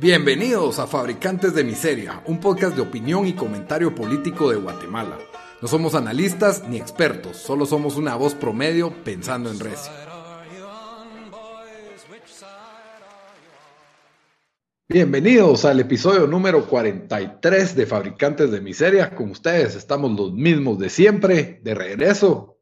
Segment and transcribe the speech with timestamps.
[0.00, 5.18] Bienvenidos a Fabricantes de Miseria, un podcast de opinión y comentario político de Guatemala.
[5.60, 9.92] No somos analistas ni expertos, solo somos una voz promedio pensando en recio.
[14.88, 19.14] Bienvenidos al episodio número 43 de Fabricantes de Miseria.
[19.14, 22.58] Con ustedes estamos los mismos de siempre, de regreso.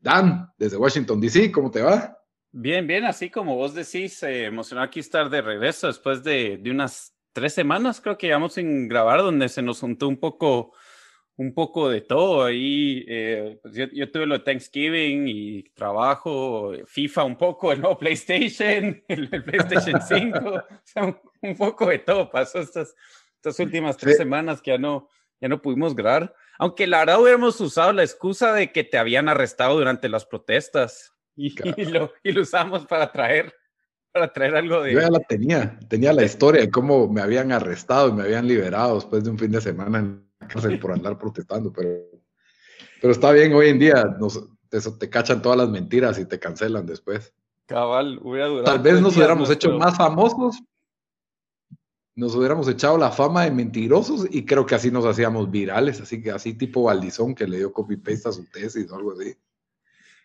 [0.00, 2.18] Dan, desde Washington, D.C., ¿cómo te va?
[2.56, 6.70] Bien, bien, así como vos decís, eh, emocionado aquí estar de regreso después de, de,
[6.70, 10.72] unas tres semanas, creo que llevamos sin grabar, donde se nos juntó un poco,
[11.34, 12.44] un poco de todo.
[12.44, 17.80] Ahí eh, pues yo, yo, tuve lo de Thanksgiving y trabajo, FIFA un poco, el
[17.80, 22.94] nuevo PlayStation, el, el PlayStation 5, o sea, un, un, poco de todo pasó estas,
[23.34, 24.18] estas últimas tres sí.
[24.18, 25.08] semanas que ya no,
[25.40, 26.32] ya no pudimos grabar.
[26.60, 31.13] Aunque la verdad hubiéramos usado la excusa de que te habían arrestado durante las protestas.
[31.36, 33.52] Y, y, lo, y, lo, usamos para traer,
[34.12, 34.92] para traer algo de...
[34.92, 38.46] Yo ya la tenía, tenía la historia de cómo me habían arrestado y me habían
[38.46, 41.90] liberado después de un fin de semana en la cárcel por andar protestando, pero,
[43.00, 46.38] pero está bien, hoy en día nos, eso, te cachan todas las mentiras y te
[46.38, 47.32] cancelan después.
[47.66, 48.64] Cabal, hubiera durado.
[48.64, 50.62] Tal vez nos hubiéramos hecho más famosos,
[52.16, 56.22] nos hubiéramos echado la fama de mentirosos y creo que así nos hacíamos virales, así
[56.22, 59.34] que así tipo Valdizón que le dio copy-paste a su tesis o algo así.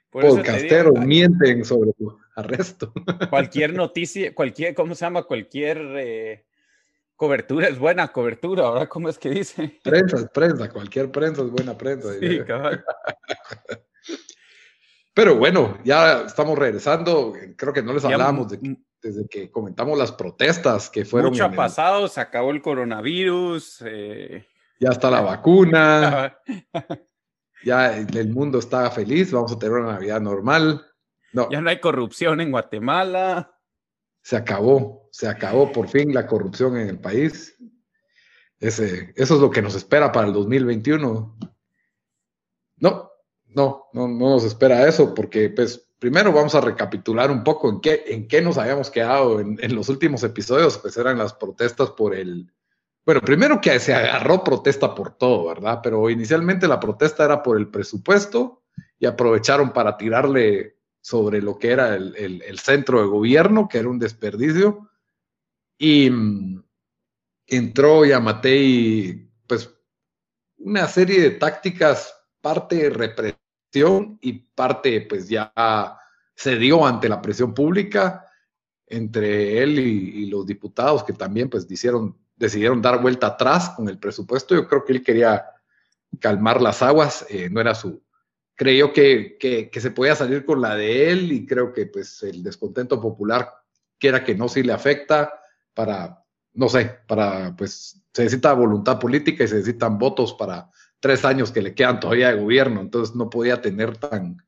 [0.10, 2.92] Por Podcasteros digo, mienten sobre tu arresto.
[3.30, 5.24] Cualquier noticia, cualquier, ¿cómo se llama?
[5.24, 6.46] Cualquier eh,
[7.16, 9.80] cobertura es buena cobertura, ¿ahora cómo es que dice?
[9.84, 12.14] Prensa es prensa, cualquier prensa es buena prensa.
[12.20, 12.84] Sí, cabal.
[15.14, 17.34] Pero bueno, ya estamos regresando.
[17.58, 21.32] Creo que no les hablábamos de, desde que comentamos las protestas que fueron.
[21.32, 22.10] Mucho ha pasado, el...
[22.10, 23.84] se acabó el coronavirus.
[23.86, 24.48] Eh...
[24.80, 26.40] Ya está la vacuna.
[27.64, 30.86] ya el mundo está feliz, vamos a tener una Navidad normal.
[31.34, 31.50] No.
[31.52, 33.56] Ya no hay corrupción en Guatemala.
[34.22, 37.58] Se acabó, se acabó por fin la corrupción en el país.
[38.60, 41.38] Ese, eso es lo que nos espera para el 2021.
[42.78, 43.12] No,
[43.48, 47.82] no, no, no nos espera eso, porque pues primero vamos a recapitular un poco en
[47.82, 51.92] qué, en qué nos habíamos quedado en, en los últimos episodios, pues eran las protestas
[51.92, 52.52] por el,
[53.06, 55.80] bueno, primero que se agarró protesta por todo, ¿verdad?
[55.82, 58.64] Pero inicialmente la protesta era por el presupuesto
[59.00, 63.90] y aprovecharon para tirarle sobre lo que era el, el, centro de gobierno, que era
[63.90, 64.90] un desperdicio.
[65.78, 66.64] Y mmm,
[67.48, 69.74] entró Yamatei, pues,
[70.58, 75.52] una serie de tácticas, parte represión y parte, pues, ya
[76.36, 78.26] se dio ante la presión pública
[78.86, 83.90] entre él y, y los diputados que también, pues, hicieron decidieron dar vuelta atrás con
[83.90, 84.56] el presupuesto.
[84.56, 85.46] Yo creo que él quería
[86.20, 88.02] calmar las aguas, eh, no era su...
[88.56, 92.24] Creyó que, que, que, se podía salir con la de él y creo que pues
[92.24, 93.54] el descontento popular,
[93.98, 95.34] quiera que no, sí le afecta
[95.74, 100.70] para, no sé, para, pues se necesita voluntad política y se necesitan votos para
[101.00, 104.44] tres años que le quedan todavía de gobierno, entonces no podía tener tan,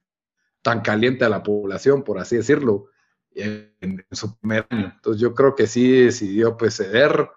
[0.62, 2.88] tan caliente a la población, por así decirlo,
[3.34, 4.92] en, en su primer año.
[4.94, 7.30] Entonces yo creo que sí decidió pues ceder,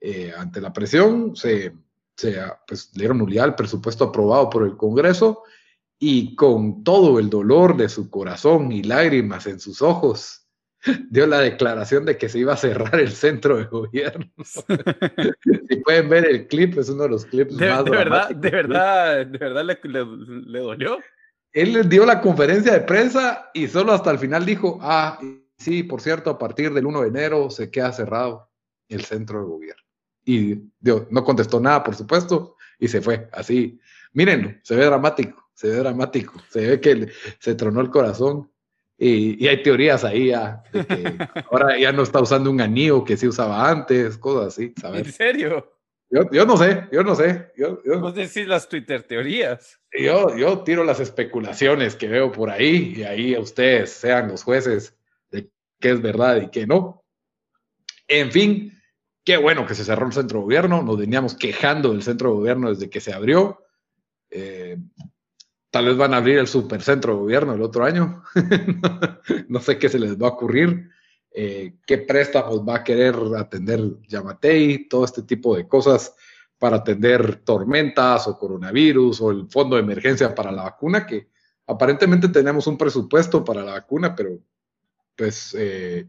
[0.00, 1.72] eh, ante la presión, se,
[2.16, 2.36] se
[2.66, 5.42] pues, le dieron nulidad al presupuesto aprobado por el Congreso
[5.98, 10.46] y con todo el dolor de su corazón y lágrimas en sus ojos,
[11.10, 14.30] dio la declaración de que se iba a cerrar el centro de gobierno.
[15.68, 18.50] si pueden ver el clip, es uno de los clips de, más de verdad, de
[18.50, 20.06] verdad, de verdad le, le,
[20.46, 20.98] le dolió.
[21.52, 25.18] Él dio la conferencia de prensa y solo hasta el final dijo, ah,
[25.56, 28.48] sí, por cierto, a partir del 1 de enero se queda cerrado
[28.88, 29.87] el centro de gobierno
[30.28, 33.80] y digo, no contestó nada, por supuesto, y se fue así.
[34.12, 38.50] Mírenlo, se ve dramático, se ve dramático, se ve que le, se tronó el corazón.
[38.98, 40.94] Y, y, hay teorías ahí ya, de que
[41.50, 45.06] ahora ya no está usando un anillo que sí usaba antes, cosas así, ¿sabes?
[45.06, 45.72] ¿En serio?
[46.10, 47.50] Yo, yo no sé, yo no sé.
[47.56, 49.80] Yo, yo, Vos decís las Twitter teorías.
[49.98, 54.94] Yo, yo tiro las especulaciones que veo por ahí y ahí ustedes sean los jueces
[55.30, 55.50] de
[55.80, 57.02] qué es verdad y qué no.
[58.08, 58.77] En fin,
[59.28, 62.36] Qué bueno que se cerró el centro de gobierno, nos veníamos quejando del centro de
[62.36, 63.62] gobierno desde que se abrió.
[64.30, 64.78] Eh,
[65.68, 68.22] tal vez van a abrir el supercentro de gobierno el otro año.
[69.48, 70.88] no sé qué se les va a ocurrir.
[71.30, 76.14] Eh, qué préstamos va a querer atender Yamatei, todo este tipo de cosas
[76.58, 81.28] para atender tormentas o coronavirus o el fondo de emergencia para la vacuna, que
[81.66, 84.38] aparentemente tenemos un presupuesto para la vacuna, pero
[85.14, 86.06] pues eh,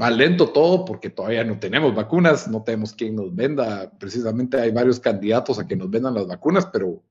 [0.00, 3.90] va lento todo porque todavía no tenemos vacunas, no tenemos quien nos venda.
[3.98, 7.02] Precisamente hay varios candidatos a que nos vendan las vacunas, pero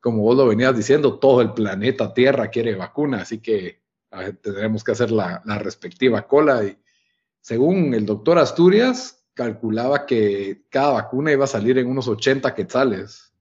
[0.00, 3.82] como vos lo venías diciendo, todo el planeta Tierra quiere vacuna, así que
[4.42, 6.64] tendremos que hacer la, la, respectiva cola.
[6.64, 6.76] Y
[7.40, 13.32] según el doctor Asturias, calculaba que cada vacuna iba a salir en unos 80 quetzales.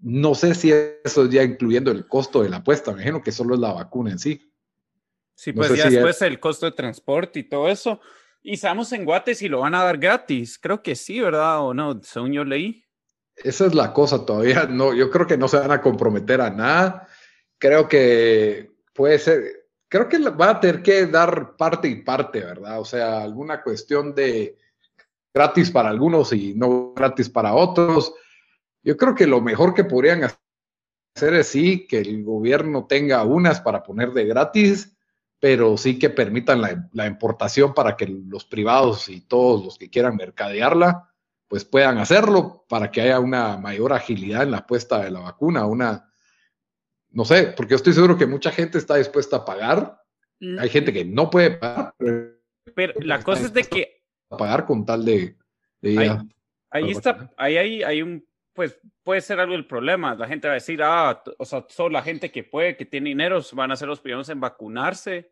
[0.00, 3.54] No sé si eso ya incluyendo el costo de la apuesta, me imagino que solo
[3.54, 4.52] es la vacuna en sí.
[5.38, 8.00] Sí, pues ya después el costo de transporte y todo eso.
[8.42, 10.58] Y estamos en Guate si lo van a dar gratis.
[10.58, 11.60] Creo que sí, ¿verdad?
[11.60, 12.84] O no, según yo leí.
[13.36, 14.66] Esa es la cosa todavía.
[14.66, 17.06] No, yo creo que no se van a comprometer a nada.
[17.56, 22.80] Creo que puede ser, creo que va a tener que dar parte y parte, ¿verdad?
[22.80, 24.58] O sea, alguna cuestión de
[25.32, 28.12] gratis para algunos y no gratis para otros.
[28.82, 33.60] Yo creo que lo mejor que podrían hacer es sí que el gobierno tenga unas
[33.60, 34.97] para poner de gratis,
[35.40, 40.16] pero sí que permitan la, importación para que los privados y todos los que quieran
[40.16, 41.12] mercadearla,
[41.46, 45.64] pues puedan hacerlo para que haya una mayor agilidad en la puesta de la vacuna,
[45.66, 46.12] una,
[47.10, 50.02] no sé, porque estoy seguro que mucha gente está dispuesta a pagar,
[50.40, 50.58] mm.
[50.58, 51.94] hay gente que no puede pagar,
[52.74, 54.02] pero, la cosa es de que...
[54.30, 55.36] A pagar con tal de...
[56.70, 58.27] ahí, está, ahí hay, hay un
[58.58, 60.16] pues puede ser algo el problema.
[60.16, 63.10] La gente va a decir, ah, o sea, solo la gente que puede, que tiene
[63.10, 65.30] dinero, van a ser los primeros en vacunarse.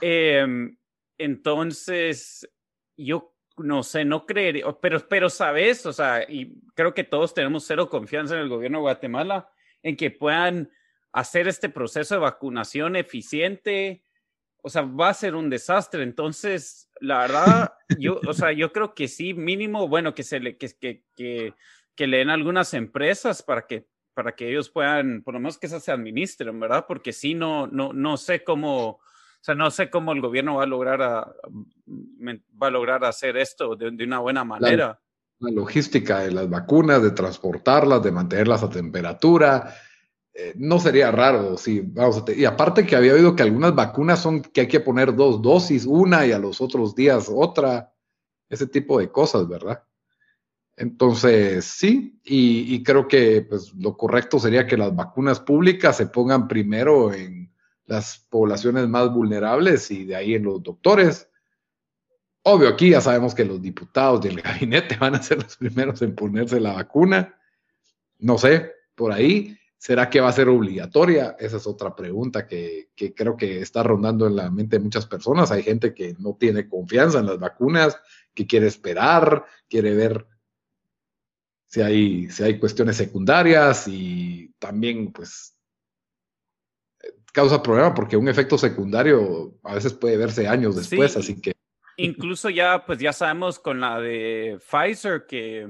[0.00, 0.78] Em,
[1.18, 2.48] entonces,
[2.96, 7.64] yo no sé, no creería, pero, pero sabes, o sea, y creo que todos tenemos
[7.66, 9.50] cero confianza en el gobierno de Guatemala
[9.82, 10.70] en que puedan
[11.12, 14.04] hacer este proceso de vacunación eficiente.
[14.62, 16.04] O sea, va a ser un desastre.
[16.04, 20.56] Entonces, la verdad, yo, o sea, yo creo que sí, mínimo, bueno, que se le,
[20.56, 21.54] que, que, que
[21.98, 25.66] que le den algunas empresas para que, para que ellos puedan, por lo menos que
[25.66, 26.84] esas se administren, ¿verdad?
[26.86, 29.00] Porque si no, no, no sé cómo, o
[29.40, 31.34] sea, no sé cómo el gobierno va a lograr, a,
[31.88, 35.00] va a lograr hacer esto de, una buena manera.
[35.40, 39.74] La, logística de las vacunas, de transportarlas, de mantenerlas a temperatura,
[40.32, 44.22] eh, no sería raro, sí, vamos a y aparte que había oído que algunas vacunas
[44.22, 47.92] son que hay que poner dos dosis, una y a los otros días otra,
[48.48, 49.82] ese tipo de cosas, ¿verdad?
[50.78, 56.46] Entonces, sí, y, creo que pues, lo correcto sería que las vacunas públicas se pongan
[56.46, 57.52] primero en
[57.86, 61.28] las poblaciones más vulnerables y de ahí en los doctores.
[62.44, 66.14] Obvio, aquí ya sabemos que los diputados del gabinete van a ser los primeros en
[66.14, 67.36] ponerse la vacuna.
[68.20, 69.58] No sé, por ahí.
[69.78, 71.36] ¿Será que va a ser obligatoria?
[71.40, 75.06] Esa es otra pregunta que, que creo que está rondando en la mente de muchas
[75.06, 75.50] personas.
[75.50, 77.96] Hay gente que no tiene confianza en las vacunas,
[78.32, 80.26] que quiere esperar, quiere ver
[81.68, 85.54] si hay, si hay cuestiones secundarias y también, pues,
[87.32, 91.52] causa problema porque un efecto secundario a veces puede verse años después, así que...
[91.96, 95.66] Incluso ya, pues ya sabemos con la de Pfizer que,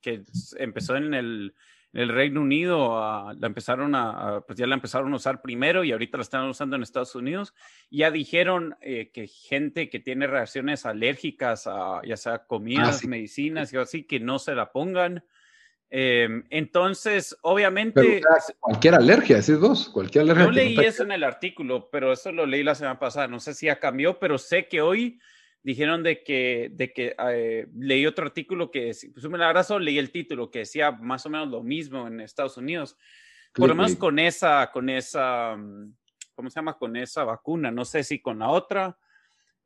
[0.00, 0.22] que
[0.58, 1.54] empezó en el,
[1.92, 3.00] el Reino Unido,
[3.38, 6.76] la empezaron a, pues ya la empezaron a usar primero y ahorita la están usando
[6.76, 7.54] en Estados Unidos.
[7.90, 13.72] Ya dijeron eh, que gente que tiene reacciones alérgicas a ya sea comidas, ah, medicinas
[13.72, 15.24] y así, que no se la pongan.
[15.90, 18.20] Em, entonces, obviamente.
[18.60, 20.44] cualquier alergia, decís vos, cualquier alergia.
[20.44, 23.26] No leí eso en el artículo, pero eso lo leí la semana pasada.
[23.26, 25.18] No sé si ya cambió, pero sé que hoy
[25.62, 29.98] dijeron de que, de que eh, leí otro artículo que, pues me la abrazo, leí
[29.98, 32.96] el título que decía más o menos lo mismo en Estados Unidos.
[33.54, 35.94] Por lo menos con esa, con esa, mm,
[36.34, 36.76] ¿cómo se llama?
[36.76, 37.70] Con esa vacuna.
[37.70, 38.98] No sé si con la otra.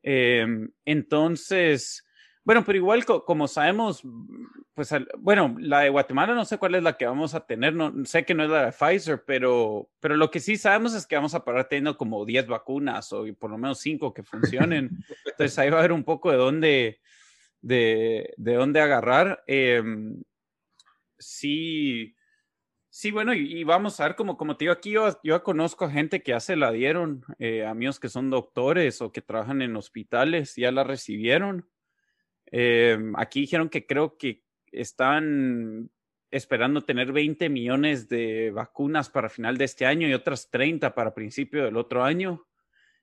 [0.02, 2.04] Em, entonces
[2.44, 4.02] bueno, pero igual como sabemos,
[4.74, 8.04] pues bueno, la de Guatemala no sé cuál es la que vamos a tener, no
[8.04, 11.14] sé que no es la de Pfizer, pero, pero lo que sí sabemos es que
[11.14, 14.90] vamos a parar teniendo como 10 vacunas o por lo menos 5 que funcionen.
[15.26, 17.00] Entonces ahí va a haber un poco de dónde,
[17.60, 19.44] de, de dónde agarrar.
[19.46, 20.20] Em,
[21.18, 22.16] sí,
[22.88, 25.90] sí, bueno, y, vamos a ver, como, como te digo, aquí yo, yo conozco a
[25.90, 29.76] gente que ya se la dieron, eh, amigos que son doctores o que trabajan en
[29.76, 31.68] hospitales, ya la recibieron.
[32.52, 35.90] Eh, aquí dijeron que creo que están
[36.30, 41.14] esperando tener 20 millones de vacunas para final de este año y otras 30 para
[41.14, 42.46] principio del otro año.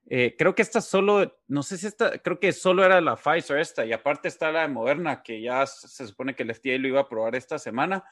[0.08, 3.60] Eh, creo que esta solo, no sé si esta, creo que solo era la Pfizer
[3.60, 6.88] esta y aparte está la de Moderna que ya se supone que el FDA lo
[6.88, 8.04] iba a aprobar esta semana.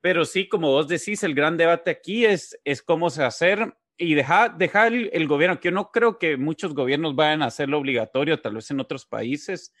[0.00, 4.14] Pero sí, como vos decís, el gran debate aquí es, es cómo se hacer y
[4.14, 7.78] dejar deja el, el, gobierno, que yo no creo que muchos gobiernos vayan a hacerlo
[7.78, 9.72] obligatorio, tal vez en otros países,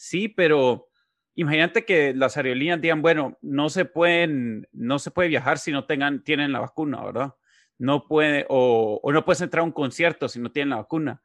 [0.00, 0.88] sí, pero
[1.34, 5.84] imagínate que las aerolíneas digan, bueno, no se pueden, no se puede viajar si no
[5.84, 7.34] tengan, tienen la vacuna, ¿verdad?
[7.76, 11.22] No puede, o, no puedes entrar a un concierto si no tienen la vacuna.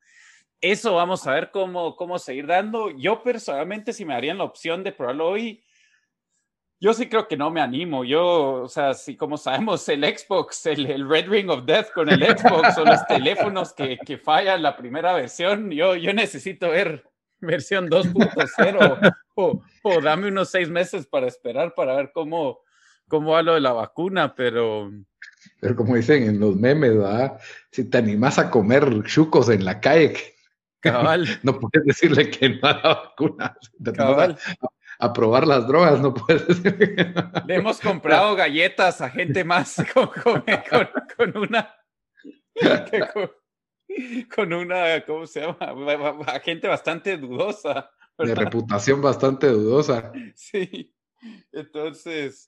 [0.59, 2.89] Eso vamos a ver cómo, cómo seguir dando.
[2.91, 5.63] Yo personalmente, si me darían la opción de probarlo hoy,
[6.81, 8.03] yo sí creo que no me animo.
[8.03, 12.21] Yo, o sea, si como sabemos, el Xbox, el, Red Ring of Death con el
[12.21, 17.05] Xbox o los teléfonos que, que fallan la primera versión, yo, yo necesito ver
[17.39, 22.59] versión 2.0 o, o, dame unos seis meses para esperar para ver cómo,
[23.07, 24.91] cómo va lo de la vacuna, pero...
[25.59, 27.39] Pero como dicen en los memes, ¿verdad?
[27.71, 30.35] Si te animas a comer chucos en la calle,
[30.85, 31.27] Cabal.
[31.43, 33.57] no puedes decirle que no a la vacuna.
[33.95, 34.37] Cabal.
[34.99, 37.13] A, probar las drogas, no puedes decir
[37.45, 41.75] Le hemos comprado galletas a gente más con, con, una...
[44.35, 45.57] Con, una, ¿cómo se llama?
[46.27, 47.89] A gente bastante dudosa.
[48.17, 50.11] De reputación bastante dudosa.
[50.35, 50.93] Sí.
[51.51, 52.47] Entonces,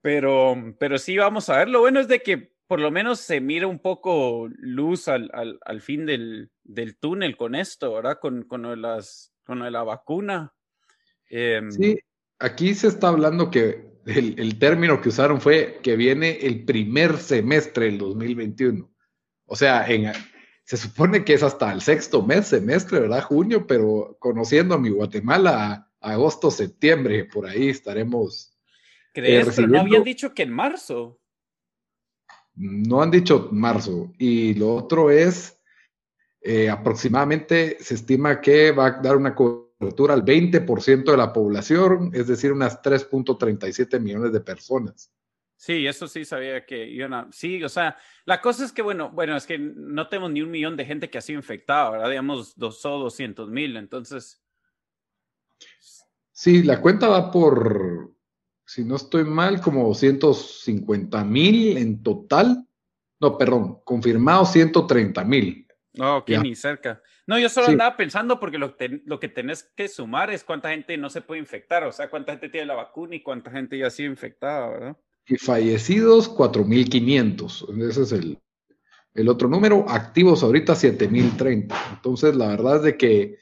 [0.00, 1.68] pero, pero sí, vamos a ver.
[1.68, 5.58] Lo bueno es de que por lo menos se mira un poco luz al, al,
[5.64, 8.18] al fin del, del, túnel con esto, ¿verdad?
[8.20, 10.52] Con, con, las, con la vacuna.
[11.28, 11.98] Em, sí,
[12.38, 17.18] aquí se está hablando que el, el, término que usaron fue que viene el primer
[17.18, 18.90] semestre del 2021.
[19.44, 20.12] O sea, en,
[20.66, 23.22] se supone que es hasta el sexto mes, semestre, ¿verdad?
[23.22, 28.52] Junio, pero conociendo a mi Guatemala, agosto, septiembre, por ahí estaremos
[29.14, 29.54] ¿Crees?
[29.54, 31.20] Pero no habían dicho que en marzo.
[32.56, 34.12] No han dicho marzo.
[34.18, 35.58] Y lo otro es,
[36.42, 42.10] eh, aproximadamente se estima que va a dar una cobertura al 20% de la población,
[42.12, 45.10] es decir, unas 3.37 millones de personas.
[45.56, 47.28] Sí, eso sí sabía que iban a...
[47.32, 47.96] Sí, o sea,
[48.26, 51.08] la cosa es que, bueno, bueno, es que no tenemos ni un millón de gente
[51.08, 52.10] que ha sido infectada, ¿verdad?
[52.10, 54.42] Digamos, dos o 200 mil, entonces...
[56.30, 58.14] Sí, la cuenta va por,
[58.66, 62.66] si no estoy mal, como 150 mil en total.
[63.18, 65.66] No, perdón, confirmado 130 mil.
[65.94, 67.00] No, que ni cerca.
[67.26, 70.98] No, yo solo andaba pensando porque lo, lo, que tenés que sumar es cuánta gente
[70.98, 73.86] no se puede infectar, o sea, cuánta gente tiene la vacuna y cuánta gente ya
[73.86, 74.96] ha sido infectada, ¿verdad?
[75.28, 77.88] Y fallecidos, 4.500.
[77.88, 78.38] Ese es el,
[79.14, 79.84] el otro número.
[79.88, 81.74] Activos ahorita, 7.030.
[81.94, 83.38] Entonces, la verdad es de que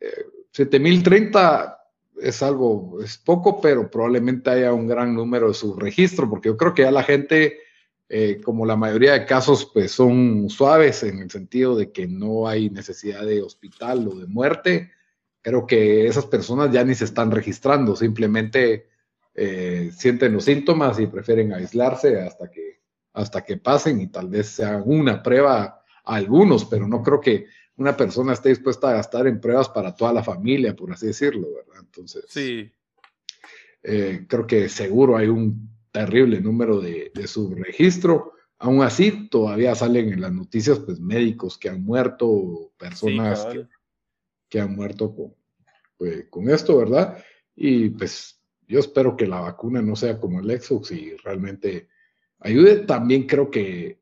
[0.00, 0.24] eh,
[0.56, 1.76] 7.030
[2.20, 6.74] es algo, es poco, pero probablemente haya un gran número de subregistro, porque yo creo
[6.74, 7.58] que ya la gente,
[8.08, 12.48] eh, como la mayoría de casos, pues son suaves en el sentido de que no
[12.48, 14.92] hay necesidad de hospital o de muerte.
[15.42, 18.87] Creo que esas personas ya ni se están registrando, simplemente
[19.40, 22.80] eh, sienten los síntomas y prefieren aislarse hasta que,
[23.12, 27.20] hasta que pasen y tal vez se hagan una prueba a algunos, pero no creo
[27.20, 31.06] que una persona esté dispuesta a gastar en pruebas para toda la familia, por así
[31.06, 31.84] decirlo, ¿verdad?
[31.84, 32.68] Entonces, sí.
[33.84, 38.32] Eh, creo que seguro hay un terrible número de, subregistro.
[38.58, 43.46] Aún así, todavía salen en las noticias, pues, médicos que han muerto, personas
[44.48, 45.32] que, han muerto con,
[45.96, 47.22] pues, con esto, ¿verdad?
[47.54, 48.37] Y pues
[48.68, 51.88] yo espero que la vacuna no sea como el Exox y realmente
[52.38, 52.80] ayude.
[52.80, 53.98] También creo que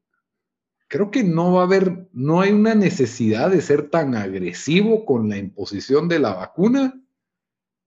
[0.88, 5.28] creo que no va a haber, no hay una necesidad de ser tan agresivo con
[5.28, 7.00] la imposición de la vacuna,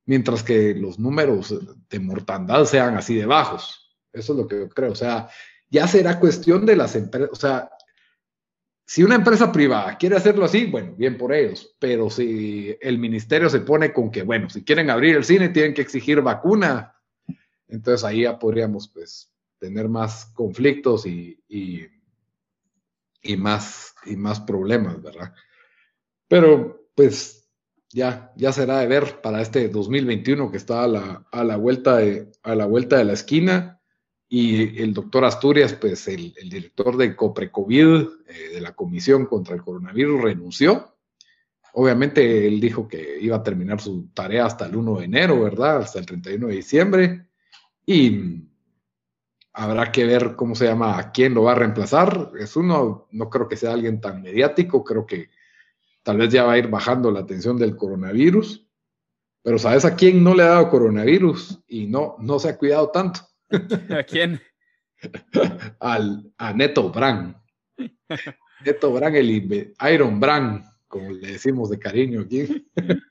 [0.05, 1.55] mientras que los números
[1.89, 3.95] de mortandad sean así de bajos.
[4.11, 4.91] Eso es lo que yo creo.
[4.91, 5.29] O sea,
[5.69, 7.69] ya será cuestión de las empresas, o sea,
[8.89, 13.49] si una empresa privada quiere hacerlo así, bueno, bien por ellos, pero si el ministerio
[13.49, 16.95] se pone con que, bueno, si quieren abrir el cine tienen que exigir vacuna,
[17.67, 21.39] entonces ahí ya podríamos pues tener más conflictos y
[23.21, 25.33] y más, y más problemas, ¿verdad?
[26.27, 27.49] Pero pues
[27.89, 31.97] ya, ya será de ver para este 2021 que está a la, a la, vuelta,
[31.97, 33.78] de, a la vuelta de la esquina.
[34.29, 39.63] Y el doctor Asturias, pues el, director de COPRECOVID, eh, de la Comisión contra el
[39.63, 40.95] Coronavirus, renunció.
[41.73, 45.79] Obviamente él dijo que iba a terminar su tarea hasta el 1 de enero, ¿verdad?
[45.79, 47.27] Hasta el 31 de diciembre.
[47.85, 48.49] Y
[49.59, 52.31] Habrá que ver cómo se llama, a quién lo va a reemplazar.
[52.39, 55.29] Es uno, no creo que sea alguien tan mediático, creo que
[56.01, 58.65] tal vez ya va a ir bajando la atención del coronavirus.
[59.41, 62.89] Pero ¿sabes a quién no le ha dado coronavirus y no, no se ha cuidado
[62.89, 63.21] tanto?
[63.97, 64.41] ¿A quién?
[65.79, 67.35] Al, a Neto Brand.
[68.65, 72.67] Neto Brand, el Iron Brand, como le decimos de cariño aquí.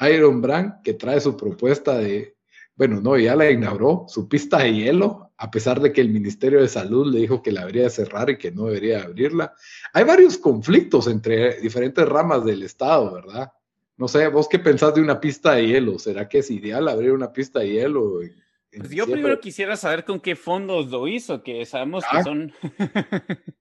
[0.00, 2.36] Iron Brand, que trae su propuesta de,
[2.74, 6.60] bueno, no, ya la inauguró, su pista de hielo a pesar de que el Ministerio
[6.60, 9.52] de Salud le dijo que la debería cerrar y que no debería abrirla.
[9.92, 13.50] Hay varios conflictos entre diferentes ramas del Estado, ¿verdad?
[13.96, 15.98] No sé, vos qué pensás de una pista de hielo?
[15.98, 18.20] ¿Será que es ideal abrir una pista de hielo?
[18.76, 22.22] Pues yo primero quisiera saber con qué fondos lo hizo, que sabemos que ah.
[22.22, 22.52] son...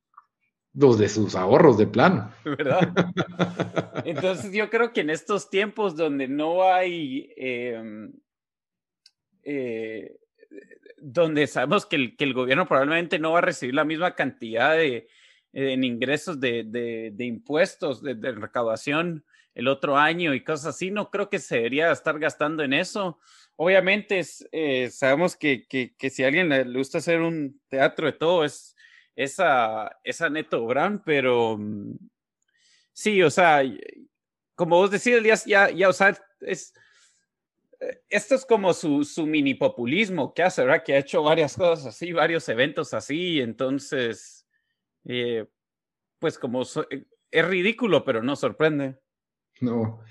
[0.74, 2.32] los de sus ahorros de plano.
[2.46, 2.94] ¿Verdad?
[4.06, 7.34] Entonces yo creo que en estos tiempos donde no hay...
[7.36, 8.14] Em,
[9.44, 10.18] eh,
[10.98, 14.74] donde sabemos que el, que el, gobierno probablemente no va a recibir la misma cantidad
[14.74, 15.08] de,
[15.54, 20.92] en ingresos de, de, impuestos, de, recaudación, el otro año y cosas así.
[20.92, 23.20] No creo que se debería estar gastando en eso.
[23.64, 24.20] Obviamente,
[24.52, 25.68] eh, sabemos que,
[26.10, 28.76] si a alguien le, gusta hacer un teatro de todo, es
[29.16, 29.92] esa,
[30.32, 31.96] Neto Brand, pero mm,
[32.92, 33.62] sí, o sea,
[34.56, 36.74] como vos decís, ya, ya, o sea, es,
[37.80, 40.84] eh, esto es como su, mini populismo que hace, ¿verdad?
[40.84, 44.48] Que ha hecho varias cosas así, varios eventos así, entonces,
[45.06, 45.46] eh,
[46.18, 48.98] pues como es ridículo, pero no sorprende.
[49.60, 50.04] No.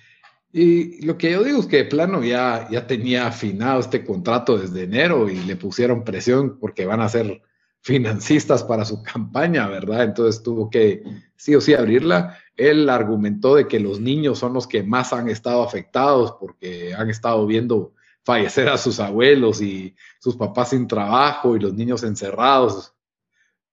[0.52, 4.58] Y lo que yo digo es que de plano ya, ya tenía afinado este contrato
[4.58, 7.42] desde enero y le pusieron presión porque van a ser
[7.80, 10.04] financistas para su campaña, ¿verdad?
[10.04, 11.02] Entonces tuvo que
[11.36, 12.38] sí o sí abrirla.
[12.56, 17.08] Él argumentó de que los niños son los que más han estado afectados porque han
[17.10, 22.94] estado viendo fallecer a sus abuelos y sus papás sin trabajo y los niños encerrados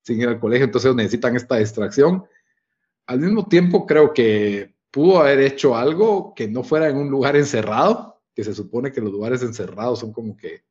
[0.07, 2.25] sin ir al colegio, entonces necesitan esta distracción.
[3.07, 7.35] Al mismo tiempo, creo que pudo haber hecho algo que no fuera en un lugar
[7.35, 10.63] encerrado, que se supone que los lugares encerrados son como que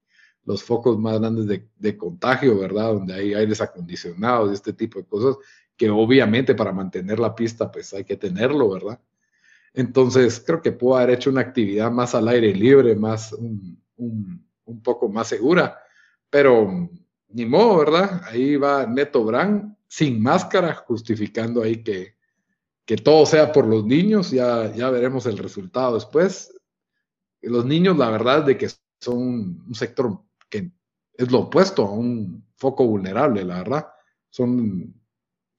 [0.43, 2.95] los focos más grandes de, contagio, ¿verdad?
[2.95, 5.37] Donde hay aires acondicionados y este tipo de cosas,
[5.77, 8.99] que obviamente para mantener la pista, pues hay que tenerlo, ¿verdad?
[9.73, 14.83] Entonces, creo que pudo haber hecho una actividad más al aire libre, más un, un
[14.83, 15.79] poco más segura,
[16.29, 16.91] pero
[17.29, 18.23] ni modo, ¿verdad?
[18.25, 22.16] Ahí va Neto Brand sin máscara, justificando ahí que,
[22.87, 26.57] que todo sea por los niños, ya, ya veremos el resultado después.
[27.43, 28.69] Los niños, la verdad, de que
[29.01, 30.71] son un sector que
[31.15, 33.89] es lo opuesto a un foco vulnerable, la verdad.
[34.31, 34.95] Son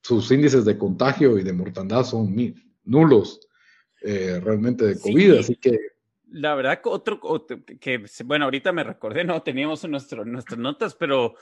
[0.02, 2.34] sus índices de contagio y de mortandad son
[2.84, 3.40] nulos
[4.00, 5.78] eh, realmente de COVID, así que
[6.30, 7.20] la verdad, otro,
[7.80, 11.34] que, bueno, ahorita me recordé, no teníamos nuestro, nuestras notas, pero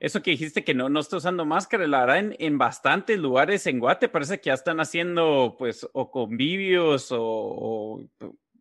[0.00, 3.66] eso que dijiste que no, no está usando máscara, la verdad, en, en, bastantes lugares
[3.66, 8.00] en Guate parece que ya están haciendo, pues, o convivios o,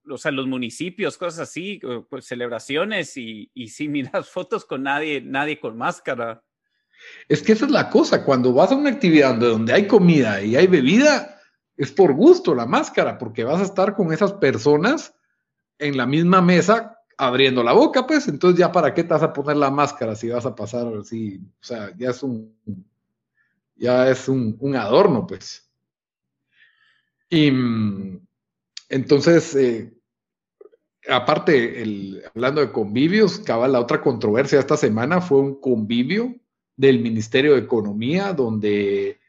[0.09, 5.21] o, sea, los municipios, cosas así, pues, celebraciones y, y sí miras fotos con nadie,
[5.21, 6.43] nadie con máscara.
[7.27, 10.55] Es que esa es la cosa, cuando vas a una actividad donde hay comida y
[10.55, 11.41] hay bebida,
[11.75, 15.15] es por gusto la máscara, porque vas a estar con esas personas
[15.79, 19.33] en la misma mesa abriendo la boca, pues, entonces ya para qué te vas a
[19.33, 22.55] poner la máscara si vas a pasar así, o sea, ya es un,
[23.75, 25.69] ya es un, adorno, pues.
[27.29, 27.51] Y
[28.89, 29.93] entonces, eh,
[31.09, 36.35] aparte, el, hablando de convivios, cabal, la otra controversia esta semana fue un convivio
[36.75, 39.19] del Ministerio de Economía donde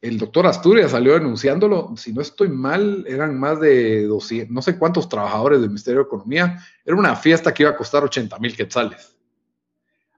[0.00, 4.78] el doctor Asturias salió denunciándolo, si no estoy mal, eran más de 200, no sé
[4.78, 8.54] cuántos trabajadores del Ministerio de Economía, era una fiesta que iba a costar 80 mil
[8.54, 9.16] quetzales.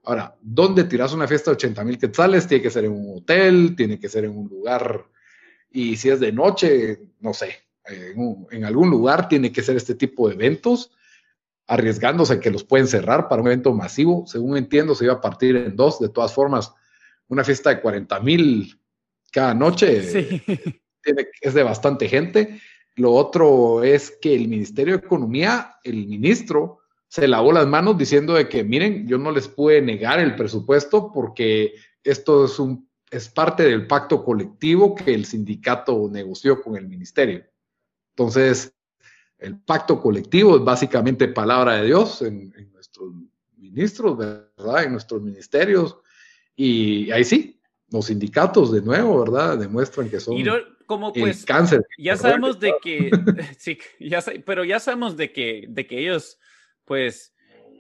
[0.05, 2.47] Ahora, ¿dónde tiras una fiesta de 80 mil quetzales?
[2.47, 5.07] Tiene que ser en un hotel, tiene que ser en un lugar,
[5.71, 9.95] y si es de noche, no sé, en, en algún lugar tiene que ser este
[9.95, 10.91] tipo de eventos,
[11.67, 14.27] arriesgándose que los pueden cerrar para un evento masivo.
[14.27, 16.73] Según entiendo, se iba a partir en dos, de todas formas,
[17.29, 18.79] una fiesta de 40 mil
[19.33, 20.43] cada noche.
[21.41, 22.61] es de bastante gente.
[22.97, 28.35] Lo otro es que el Ministerio de Economía, el ministro, se lavó las manos diciendo
[28.35, 33.29] de que, miren, yo no les pude negar el presupuesto porque esto es, un, es
[33.29, 37.45] parte del pacto colectivo que el sindicato negoció con el ministerio.
[38.11, 38.75] Entonces,
[39.39, 43.13] el pacto colectivo es básicamente palabra de Dios en, en nuestros
[43.57, 44.85] ministros, ¿verdad?
[44.85, 45.97] En nuestros ministerios.
[46.57, 47.58] Y ahí sí,
[47.91, 49.59] los sindicatos de nuevo, ¿verdad?
[49.59, 50.37] Demuestran que son
[50.87, 51.87] como pues, cáncer.
[51.99, 53.11] Ya sabemos de que,
[53.59, 56.39] sí, ya, pero ya sabemos de que, de que ellos,
[56.85, 57.35] pues,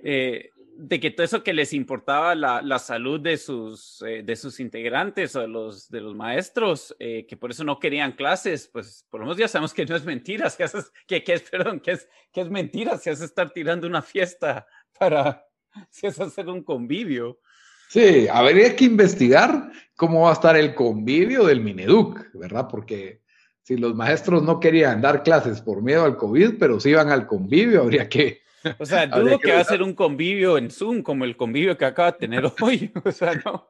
[0.04, 4.36] eh, de que todo eso que les importaba la, la salud de sus, eh, de
[4.36, 8.68] sus integrantes o de los, de los maestros, eh, que por eso no querían clases,
[8.72, 10.66] pues por lo menos ya sabemos que no es mentira, que,
[11.08, 14.66] que, que, es, perdón, que es, que es mentira, si hace estar tirando una fiesta
[14.96, 15.44] para,
[15.90, 17.40] si es hacer un convivio.
[17.88, 22.68] Sí, habría que investigar cómo va a estar el convivio del Mineduc, ¿verdad?
[22.70, 23.22] Porque
[23.62, 27.26] si los maestros no querían dar clases por miedo al COVID, pero si iban al
[27.26, 28.42] convivio, habría que...
[28.78, 31.86] O sea, dudo que, va a ser un convivio en Zoom como el convivio que
[31.86, 32.92] acaba de tener hoy.
[33.04, 33.68] O sea, no.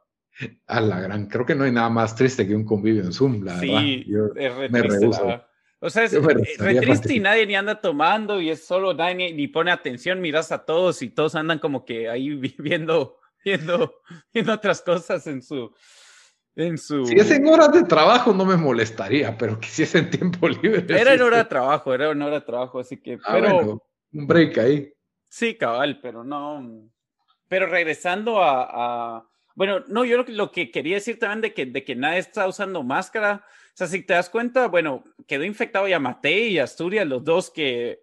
[0.66, 3.42] A la gran, creo que no hay nada más triste que un convivio en Zoom,
[3.42, 4.82] la sí, es re me
[5.80, 9.48] O sea, es re triste y nadie ni anda tomando y es solo nadie ni
[9.48, 14.00] pone atención, miras a todos y todos andan como que ahí viviendo viendo,
[14.32, 15.74] viendo otras cosas en su,
[16.54, 17.06] en su...
[17.06, 20.48] Si es en horas de trabajo no me molestaría, pero que si es en tiempo
[20.48, 20.84] libre.
[20.88, 23.18] Era en hora de trabajo, era en hora de trabajo, así que...
[23.24, 23.82] Ah, pero...
[24.12, 24.92] un break ahí.
[25.28, 26.90] Sí, cabal, pero no...
[27.48, 31.82] Pero regresando a, Bueno, no, yo lo, lo, que quería decir también de que, de
[31.82, 33.44] que nadie está usando máscara,
[33.78, 38.02] sea, si te das cuenta, bueno, quedó infectado Yamate y Asturias, los dos que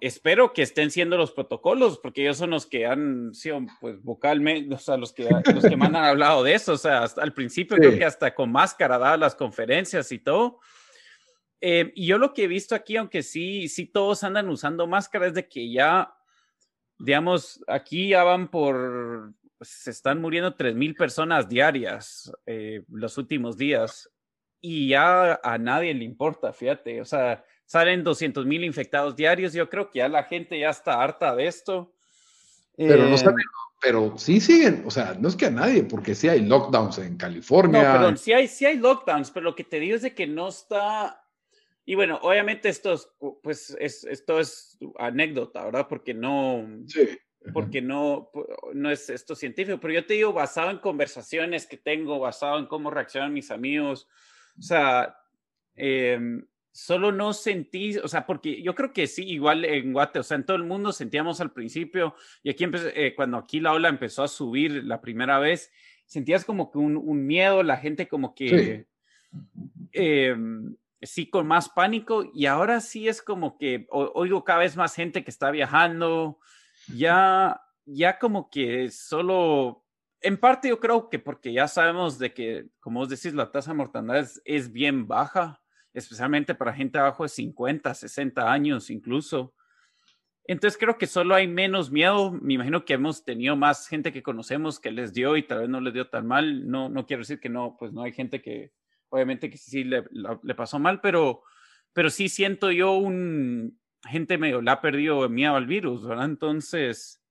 [0.00, 4.74] espero que estén siendo los protocolos, porque ellos son los que han sido, pues, vocalmente,
[4.74, 7.32] o sea, los que, los que más han hablado de eso, o sea, hasta al
[7.32, 10.60] principio creo que hasta con máscara, dadas las conferencias y todo.
[11.60, 15.26] Eh, y yo lo que he visto aquí, aunque sí, sí todos andan usando máscara,
[15.26, 16.14] es de que ya,
[16.98, 24.10] digamos, aquí ya van por, se están muriendo 3.000 personas diarias eh, los últimos días
[24.60, 29.52] y ya a nadie le importa, fíjate, o sea, salen 200 mil infectados diarios.
[29.52, 31.92] Yo creo que ya la gente ya está harta de esto.
[32.76, 36.14] Pero no saben, eh, pero sí siguen, o sea, no es que a nadie, porque
[36.14, 37.82] sí hay lockdowns en California.
[37.82, 40.26] No, perdón, sí hay, sí hay lockdowns, pero lo que te digo es de que
[40.26, 41.22] no está.
[41.84, 43.08] Y bueno, obviamente esto es,
[43.42, 45.86] pues, es, esto es anécdota, ¿verdad?
[45.88, 46.66] Porque no.
[46.86, 47.18] Sí.
[47.52, 48.32] Porque no,
[48.74, 52.66] no es esto científico, pero yo te digo, basado en conversaciones que tengo, basado en
[52.66, 54.08] cómo reaccionan mis amigos,
[54.58, 55.16] o sea,
[55.76, 56.18] eh,
[56.76, 60.36] solo no sentí, o sea, porque yo creo que sí, igual en Guate, o sea,
[60.36, 64.22] en todo el mundo sentíamos al principio, y aquí eh, cuando aquí la ola empezó
[64.22, 65.72] a subir la primera vez,
[66.04, 68.86] sentías como que un, miedo, la gente como que
[69.92, 71.30] em, sí.
[71.30, 75.30] con más pánico, y ahora sí es como que oigo cada vez más gente que
[75.30, 76.38] está viajando,
[76.94, 79.82] ya, ya como que solo
[80.20, 83.70] en parte yo creo que porque ya sabemos de que, como vos decís, la tasa
[83.70, 85.62] de mortalidad es bien baja
[85.96, 89.54] especialmente para gente abajo de 50, 60 años incluso.
[90.44, 92.32] Entonces creo que solo hay menos miedo.
[92.32, 95.68] Me imagino que hemos tenido más gente que conocemos que les dio y tal vez
[95.68, 96.68] no les dio tan mal.
[96.68, 98.72] No, no quiero decir que no, pues no hay gente que
[99.08, 100.04] obviamente que sí le,
[100.42, 101.42] le pasó mal, pero,
[101.94, 106.26] pero sí siento yo un gente medio la ha perdido miedo al virus, ¿verdad?
[106.26, 107.22] Entonces,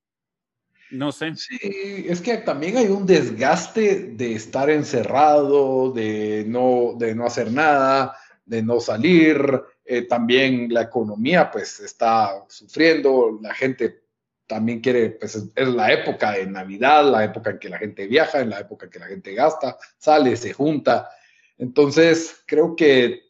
[0.90, 1.36] no sé.
[1.36, 1.60] Sí,
[2.08, 8.18] es que también hay un desgaste de estar encerrado, de no, de no hacer nada
[8.46, 14.04] de no salir, eh, también la economía pues está sufriendo, la gente
[14.48, 18.42] también quiere, pues es la época de Navidad, la época en que la gente viaja,
[18.42, 21.10] en la época en que la gente gasta, sale, se junta.
[21.58, 23.22] Entonces, creo que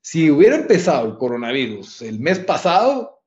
[0.00, 3.22] si hubiera empezado el coronavirus el mes pasado,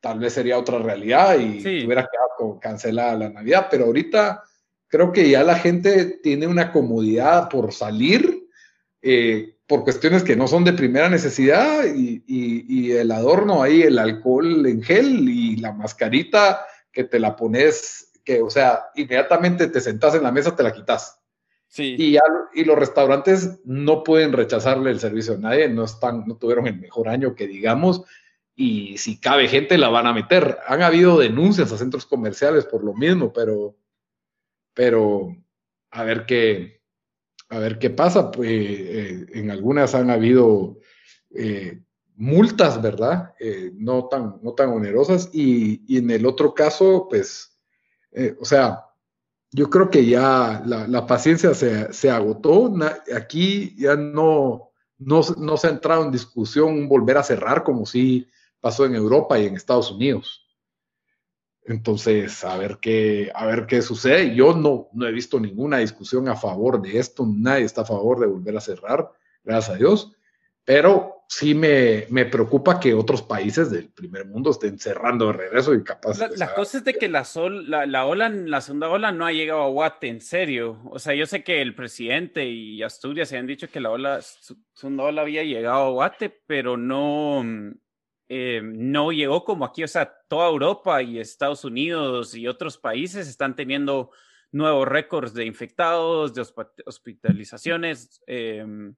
[0.00, 4.42] tal vez sería otra realidad y hubiera quedado cancelada la Navidad, pero ahorita
[4.86, 8.48] creo que ya la gente tiene una comodidad por salir.
[9.00, 14.66] Eh, por cuestiones que no son de primera necesidad y, el adorno ahí, el alcohol
[14.66, 20.14] en gel y la mascarita que te la pones, que o sea, inmediatamente te sentás
[20.14, 21.20] en la mesa, te la quitas.
[21.66, 21.96] Sí.
[21.98, 22.16] Y,
[22.54, 26.78] y los restaurantes no pueden rechazarle el servicio a nadie, no, están, no tuvieron el
[26.78, 28.04] mejor año que digamos,
[28.54, 30.58] y si cabe gente la van a meter.
[30.66, 33.76] Han habido denuncias a centros comerciales por lo mismo, pero,
[34.72, 35.36] pero
[35.90, 36.83] a ver qué,
[37.48, 38.30] a ver qué pasa.
[38.30, 40.78] Pues, eh, en algunas han habido
[41.34, 41.80] eh,
[42.16, 43.34] multas, ¿verdad?
[43.40, 45.30] Eh, no, tan, no tan onerosas.
[45.32, 47.58] Y, en el otro caso, pues,
[48.40, 48.84] o sea,
[49.50, 52.74] yo creo que ya la, paciencia se, agotó.
[53.16, 58.26] aquí ya no, no, no se ha entrado en discusión volver a cerrar como si
[58.60, 60.43] pasó en Europa y en Estados Unidos.
[61.66, 64.34] Entonces, a ver qué, a ver qué sucede.
[64.34, 68.20] Yo no, no he visto ninguna discusión a favor de esto, nadie está a favor
[68.20, 69.10] de volver a cerrar,
[69.42, 70.12] gracias a Dios,
[70.64, 75.74] pero sí me, me preocupa que otros países del primer mundo estén cerrando de regreso
[75.74, 76.18] y capaz.
[76.18, 79.26] La, la cosa es de que la, sol, la, la, ola, la segunda ola no
[79.26, 80.80] ha llegado a Guate, en serio.
[80.90, 84.20] O sea, yo sé que el presidente y Asturias se han dicho que la ola,
[84.74, 87.42] segunda ola había llegado a Guate, pero no
[88.28, 93.28] eh, no llegó como aquí, o sea, toda Europa y Estados Unidos y otros países
[93.28, 94.10] están teniendo
[94.50, 96.46] nuevos récords de infectados, de
[96.86, 98.22] hospitalizaciones.
[98.26, 98.94] Em,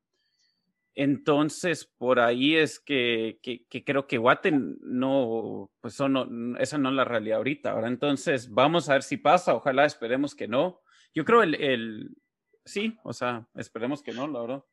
[0.94, 3.38] entonces, por ahí es que,
[3.84, 7.72] creo que Guate no, pues no, esa no es la realidad ahorita.
[7.72, 9.54] Ahora, entonces, vamos a ver si pasa.
[9.54, 10.80] Ojalá esperemos que no.
[11.14, 12.16] Yo creo el, el
[12.64, 14.64] sí, o sea, esperemos que no, la verdad.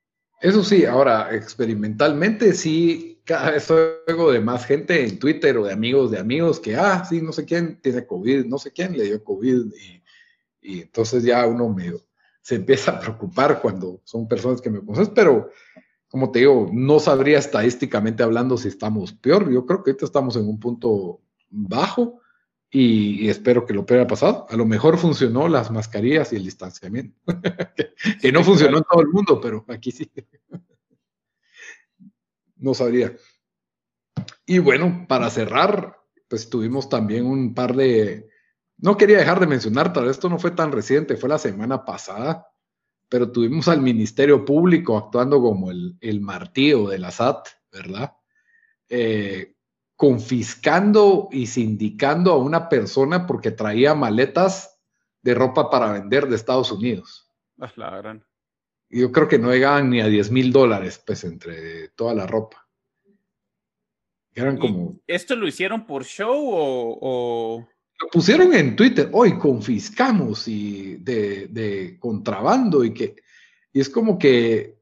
[0.44, 5.72] Eso sí, ahora experimentalmente sí, cada vez oigo de más gente en Twitter o de
[5.72, 9.06] amigos de amigos que, ah, sí, no sé quién tiene COVID, no sé quién le
[9.06, 9.72] dio COVID
[10.62, 11.74] y, entonces ya uno
[12.42, 15.50] se empieza a preocupar cuando son personas que me conocen, pero
[16.10, 19.50] como te digo, no sabría estadísticamente hablando si estamos peor.
[19.50, 22.20] Yo creo que ahorita estamos en un punto bajo
[22.76, 24.48] y, espero que lo haya pasado.
[24.50, 27.16] A lo mejor funcionó las mascarillas y el distanciamiento,
[28.22, 30.12] que, no funcionó en todo el mundo, pero aquí sí.
[32.58, 33.16] no sabría.
[34.48, 38.28] Y bueno, para cerrar, pues tuvimos también un par de...
[38.78, 41.86] No quería dejar de mencionar, tal vez esto no fue tan reciente, fue la semana
[41.86, 42.48] pasada.
[43.08, 48.14] pero tuvimos al Ministerio Público actuando como el, el martillo de la SAT, ¿verdad?
[48.90, 49.53] Eh,
[50.04, 54.78] confiscando y sindicando a una persona porque traía maletas
[55.22, 57.32] de ropa para vender de Estados Unidos.
[57.58, 58.26] Ah, la gran.
[58.90, 62.68] Yo creo que no llegaban ni a 10 mil dólares, pues, entre toda la ropa.
[64.36, 65.00] Eran como.
[65.08, 67.66] ¿Esto lo hicieron por show o.?
[68.02, 69.10] Lo pusieron en Twitter.
[69.14, 73.16] Hoy confiscamos y de, de, contrabando y que.
[73.72, 74.80] Y es como que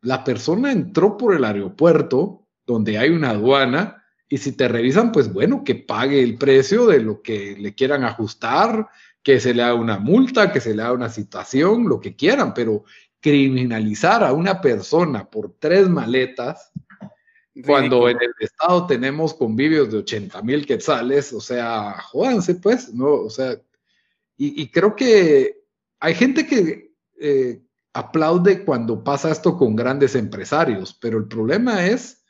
[0.00, 5.32] la persona entró por el aeropuerto, donde hay una aduana, y si te revisan, pues
[5.32, 8.88] bueno, que pague el precio de lo que le quieran ajustar,
[9.22, 12.52] que se le haga una multa, que se le haga una citación, lo que quieran,
[12.52, 12.84] pero
[13.20, 16.72] criminalizar a una persona por tres maletas,
[17.64, 23.12] cuando en el Estado tenemos convivios de 80 mil quetzales, o sea, jódanse pues, ¿no?
[23.12, 23.56] O sea,
[24.36, 25.64] y, creo que
[25.98, 27.62] hay gente que eh,
[27.94, 32.25] aplaude cuando pasa esto con grandes empresarios, pero el problema es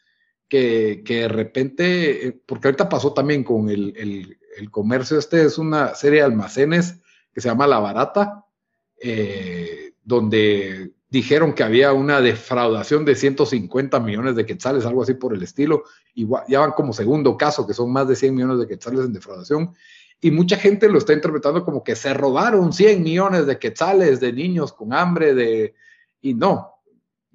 [0.49, 4.39] que, de repente, eh, porque ahorita pasó también con el,
[4.71, 7.01] comercio, este es una serie de almacenes
[7.33, 8.47] que se llama La Barata,
[9.01, 15.35] eh, donde dijeron que había una defraudación de 150 millones de quetzales, algo así por
[15.35, 18.67] el estilo, y ya van como segundo caso, que son más de 100 millones de
[18.67, 19.75] quetzales en defraudación,
[20.21, 24.33] y mucha gente lo está interpretando como que se robaron 100 millones de quetzales de
[24.33, 25.75] niños con hambre, de...
[26.23, 26.76] y no,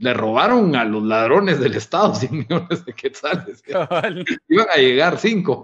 [0.02, 3.64] le robaron a los ladrones del Estado 100 millones de quetzales.
[4.50, 5.62] Iban a llegar 5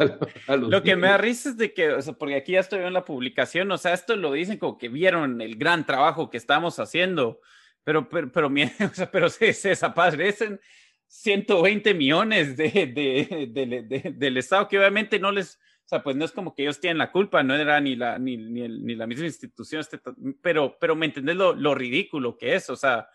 [0.60, 2.93] Lo que me da risa es de que, o sea, porque aquí ya estoy en
[2.93, 6.78] la publicación, o sea, esto lo dicen como que vieron el gran trabajo que estamos
[6.78, 7.41] haciendo,
[7.84, 8.47] pero, pero, pero,
[8.91, 10.60] o sea, pero se, se desaparecen
[11.08, 16.32] 120 millones de, de, del Estado, que obviamente no les, o sea, pues no es
[16.32, 19.26] como que ellos tienen la culpa, no era ni la, ni, ni, ni la misma
[19.26, 20.00] institución, este,
[20.43, 23.10] pero, pero me entendés lo, lo, ridículo que es, o sea,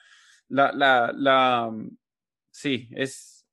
[0.53, 1.73] la, la, la,
[2.51, 3.47] sí, es,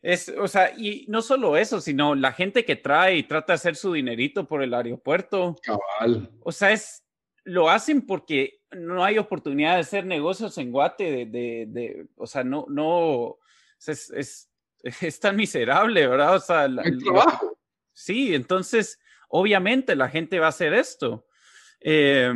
[0.00, 3.56] es, o sea, y no solo eso, sino la gente que trae y trata de
[3.56, 5.56] hacer su dinerito por el aeropuerto.
[5.62, 6.30] Cabal.
[6.40, 7.04] O sea, es,
[7.42, 12.28] lo hacen porque no hay oportunidad de hacer negocios en Guate, de, de, de o
[12.28, 13.38] sea, no, no,
[13.84, 14.50] es, es,
[14.82, 16.36] es, tan miserable, ¿verdad?
[16.36, 17.58] O sea, el trabajo.
[17.92, 21.26] Sí, entonces, obviamente la gente va a hacer esto.
[21.80, 22.32] Eh,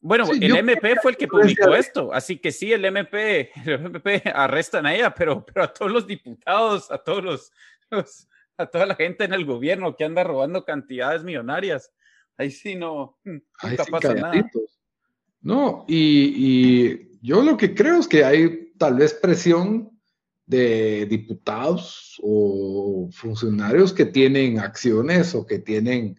[0.00, 4.22] bueno, el MP fue el que publicó esto, así que sí, el MP, el MP
[4.32, 7.52] arrestan a ella, pero, pero a todos los diputados, a todos los,
[7.90, 11.92] los, a toda la gente en el gobierno que anda robando cantidades millonarias,
[12.36, 14.50] ahí sí no, nunca pasa nada.
[15.40, 19.90] No, y, y, yo lo que creo es que hay tal vez presión
[20.46, 26.18] de diputados o funcionarios que tienen acciones o que tienen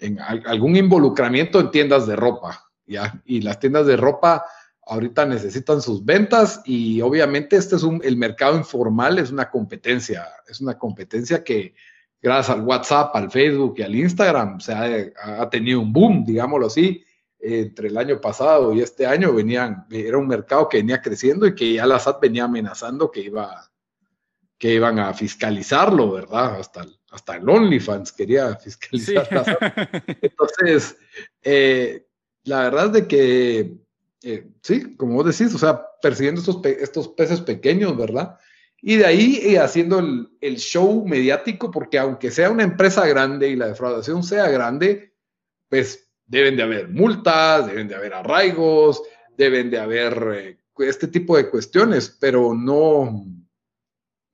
[0.00, 3.22] en algún involucramiento en tiendas de ropa, ¿ya?
[3.24, 4.44] Y las tiendas de ropa
[4.86, 10.26] ahorita necesitan sus ventas y obviamente este es un, el mercado informal es una competencia,
[10.48, 11.74] es una competencia que
[12.22, 16.66] gracias al WhatsApp, al Facebook y al Instagram se ha, ha tenido un boom, digámoslo
[16.66, 17.04] así,
[17.38, 21.54] entre el año pasado y este año venían, era un mercado que venía creciendo y
[21.54, 23.70] que ya la SAT venía amenazando que iba
[24.58, 26.56] que iban a fiscalizarlo, ¿verdad?
[26.58, 29.28] Hasta, hasta el OnlyFans quería fiscalizar.
[30.20, 30.96] Entonces,
[31.42, 32.07] eh,
[32.48, 33.74] la verdad es de que,
[34.22, 38.38] eh, sí, como vos decís, o sea, persiguiendo estos, estos peces pequeños, ¿verdad?
[38.80, 43.56] Y de ahí eh, haciendo el, show mediático, porque aunque sea una empresa grande y
[43.56, 45.14] la defraudación sea grande,
[45.68, 49.02] pues deben de haber multas, deben de haber arraigos,
[49.36, 53.26] deben de haber eh, este tipo de cuestiones, pero no,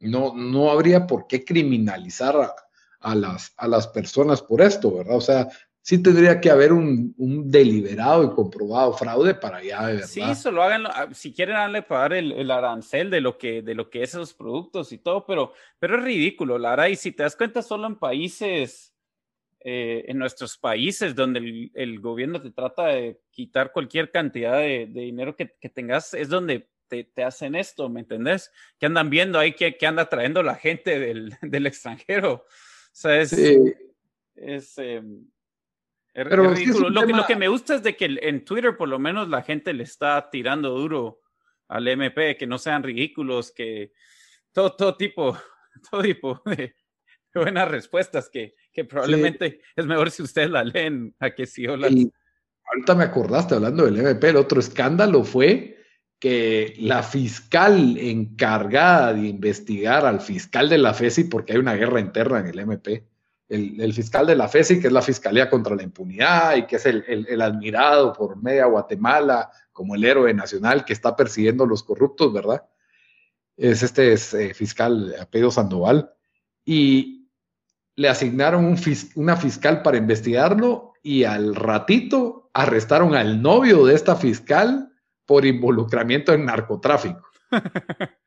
[0.01, 2.55] no, no habría por qué criminalizar
[3.01, 5.17] a, las, a las personas por esto, ¿verdad?
[5.17, 5.49] O sea,
[5.85, 7.15] sí tendría que haber un,
[7.51, 10.09] deliberado y comprobado fraude para ya de verdad.
[10.09, 13.75] Sí, solo háganlo, ah, si quieren darle pagar el, el, arancel de lo que de
[13.75, 17.23] lo que es esos productos y todo, pero, pero es ridículo, Lara, y si te
[17.23, 18.95] das cuenta solo en países
[19.61, 25.37] eh, en nuestros países donde el, gobierno te trata de quitar cualquier cantidad de, dinero
[25.37, 28.51] que, tengas, es donde te, hacen esto, ¿me entendés?
[28.79, 31.35] Que andan viendo ahí que, anda trayendo la gente del,
[31.67, 32.33] extranjero.
[32.35, 32.47] O
[32.93, 33.33] sea, es,
[34.37, 34.79] es,
[36.15, 36.91] ridículo.
[36.91, 39.43] lo, que, lo que me gusta es de que en Twitter por lo menos la
[39.43, 41.21] gente le está tirando duro
[41.69, 43.93] al MP, que no sean ridículos, que
[44.53, 45.37] todo, todo tipo,
[45.91, 46.75] todo tipo de
[47.35, 51.77] buenas respuestas que, que probablemente es mejor si ustedes la leen a que si yo
[51.77, 51.89] la...
[51.89, 55.79] ahorita me acordaste hablando del MP, el otro escándalo fue
[56.19, 62.01] que la fiscal encargada de investigar al fiscal de la FESI, porque hay una guerra
[62.01, 63.05] interna en el MP,
[63.49, 66.87] el, fiscal de la FESI, que es la Fiscalía contra la Impunidad y que es
[66.87, 72.33] el, admirado por media Guatemala como el héroe nacional que está persiguiendo a los corruptos,
[72.33, 72.65] ¿verdad?
[73.57, 76.11] Es este es, eh, fiscal apellido Sandoval.
[76.65, 77.29] Y
[77.97, 78.79] le asignaron un
[79.17, 84.91] una fiscal para investigarlo y al ratito arrestaron al novio de esta fiscal
[85.27, 87.29] por involucramiento en narcotráfico.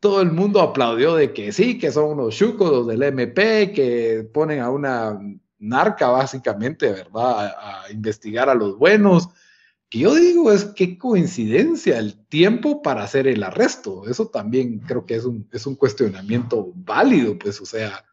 [0.00, 4.60] todo el mundo aplaudió de que sí, que son unos chucos del MP, que ponen
[4.60, 5.18] a una
[5.58, 7.46] narca básicamente, ¿verdad?
[7.58, 9.28] A, investigar a los buenos.
[9.90, 14.06] Que yo digo es qué coincidencia el tiempo para hacer el arresto.
[14.08, 18.04] Eso también creo que es un, es un cuestionamiento válido, pues, o sea,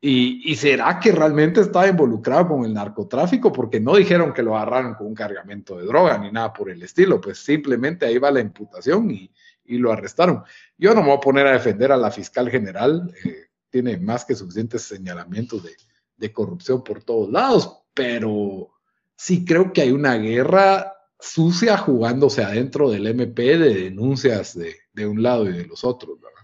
[0.00, 3.50] y, y, será que realmente estaba involucrado con el narcotráfico?
[3.52, 6.82] Porque no dijeron que lo agarraron con un cargamento de droga ni nada por el
[6.82, 9.30] estilo, pues simplemente ahí va la imputación y,
[9.68, 10.42] y lo arrestaron.
[10.78, 14.24] Yo no me voy a poner a defender a la fiscal general, eh, tiene más
[14.24, 18.70] que suficientes señalamientos de, corrupción por todos lados, pero
[19.14, 25.22] sí creo que hay una guerra sucia jugándose adentro del MP de denuncias de, un
[25.22, 26.40] lado y de los otros, ¿verdad?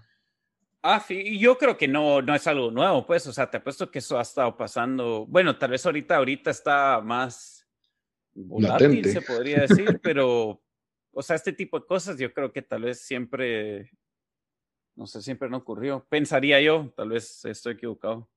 [0.83, 3.89] Ah, sí, yo creo que no, no es algo nuevo, pues, o sea, te apuesto
[3.89, 7.65] que eso ha estado pasando, bueno, tal vez ahorita, ahorita está más
[8.35, 10.62] volátil, se podría decir, pero,
[11.13, 13.91] o sea, este tipo de cosas yo creo que tal vez siempre,
[14.95, 16.05] no sé, siempre no ocurrió.
[16.09, 18.29] Pensaría yo, tal vez estoy equivocado.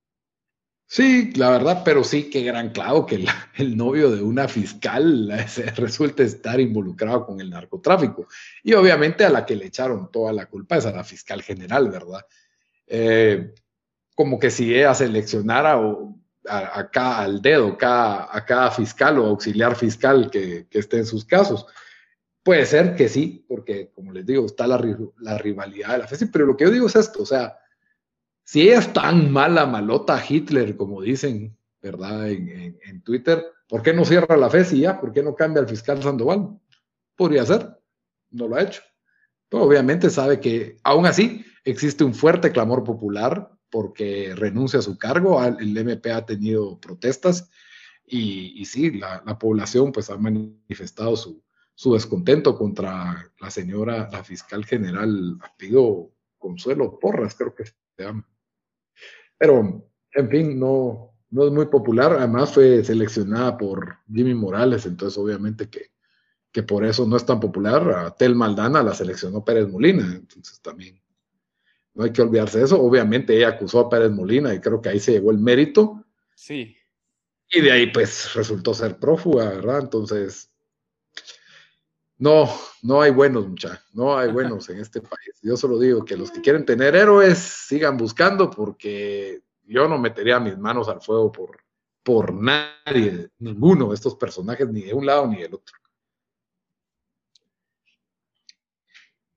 [0.88, 5.28] Sí, la verdad, pero sí, qué gran clavo que el novio de una fiscal
[5.76, 8.28] resulte estar involucrado con el narcotráfico.
[8.62, 11.90] Y obviamente a la que le echaron toda la culpa es a la fiscal general,
[11.90, 12.24] ¿verdad?
[12.86, 13.52] Eh,
[14.14, 16.16] como que si ella seleccionara o
[16.48, 21.66] acá al dedo, a cada fiscal o auxiliar fiscal que, que esté en sus casos.
[22.46, 26.46] Puede ser que sí, porque como les digo, está la, rivalidad de la FESI, pero
[26.46, 27.59] lo que yo digo es esto, o sea,
[28.44, 32.30] si ella es tan mala, malota Hitler, como dicen, ¿verdad?
[32.30, 35.00] En, Twitter, ¿por qué no cierra la FESI ya?
[35.00, 36.56] ¿Por qué no cambia al fiscal Sandoval?
[37.16, 37.80] Podría ser,
[38.30, 38.82] no lo ha hecho.
[39.48, 44.96] Pero obviamente sabe que aún así existe un fuerte clamor popular porque renuncia a su
[44.96, 47.50] cargo, el MP ha tenido protestas
[48.06, 51.42] y, sí, la, la población pues ha manifestado su,
[51.76, 58.26] su descontento contra la señora, la fiscal general pido Consuelo Porras, creo que se llama.
[59.36, 62.14] Pero, en fin, no, no es muy popular.
[62.14, 65.90] Además fue seleccionada por Jimmy Morales, entonces obviamente que,
[66.50, 67.90] que por eso no es tan popular.
[67.90, 70.98] A Tel Maldana la seleccionó Pérez Molina, entonces también
[71.92, 72.80] no hay que olvidarse de eso.
[72.80, 76.06] Obviamente ella acusó a Pérez Molina y creo que ahí se llegó el mérito.
[76.34, 76.74] Sí.
[77.50, 79.80] Y de ahí pues resultó ser prófuga, ¿verdad?
[79.82, 80.50] Entonces,
[82.18, 82.48] no,
[82.83, 85.38] no hay buenos, muchachos, no hay buenos en este país.
[85.42, 90.40] Yo solo digo que los que quieren tener héroes sigan buscando porque yo no metería
[90.40, 91.59] mis manos al fuego por,
[92.02, 95.76] por nadie, ninguno de estos personajes, ni de un lado ni del otro.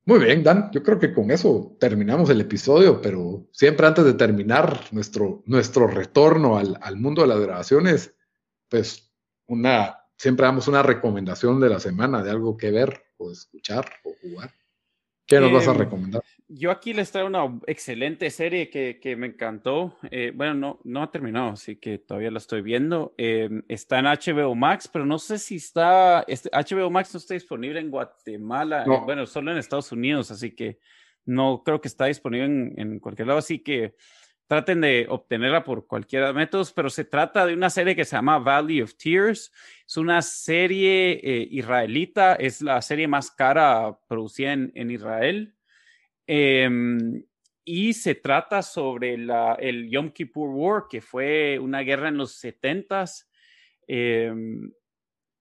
[0.05, 4.13] Muy bien, Dan, yo creo que con eso terminamos el episodio, pero siempre antes de
[4.13, 8.15] terminar nuestro, nuestro retorno al, al mundo de las grabaciones,
[8.69, 9.13] pues
[9.45, 14.13] una siempre damos una recomendación de la semana de algo que ver o escuchar o
[14.21, 14.51] jugar.
[15.25, 16.23] ¿Qué nos vas a em, recomendar?
[16.47, 19.95] Yo aquí les traigo una excelente serie que, que me encantó.
[20.11, 23.13] Eh, bueno, no, no ha terminado, así que todavía la estoy viendo.
[23.17, 26.25] Em, está en HBO Max, pero no sé si está.
[26.27, 28.83] Este, HBO Max no está disponible en Guatemala.
[28.83, 30.79] Eh, bueno, solo en Estados Unidos, así que
[31.25, 33.39] no creo que está disponible en, en cualquier lado.
[33.39, 33.95] Así que
[34.49, 38.15] traten de obtenerla por cualquiera de métodos, pero se trata de una serie que se
[38.15, 39.51] llama Valley of Tears.
[39.87, 45.53] Es una serie eh, israelita, es la serie más cara producida en, Israel.
[46.25, 47.23] Em,
[47.63, 52.43] y se trata sobre la, el Yom Kippur War, que fue una guerra en los
[52.43, 53.27] 70s,
[53.85, 54.71] em,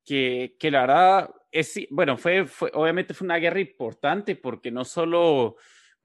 [0.05, 4.85] que, que, la verdad es, bueno, fue, fue, obviamente fue una guerra importante porque no
[4.85, 5.57] solo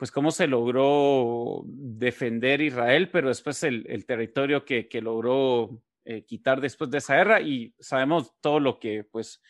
[0.03, 6.89] pues cómo se logró defender Israel, pero después el, territorio que, logró eh, quitar después
[6.91, 9.41] de esa guerra y sabemos todo lo que, pues,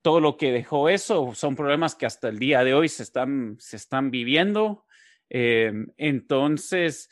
[0.00, 3.56] todo lo que dejó eso, son problemas que hasta el día de hoy se están,
[3.58, 4.86] se están viviendo.
[5.28, 7.10] Em, entonces,